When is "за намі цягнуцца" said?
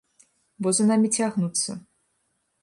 0.77-1.71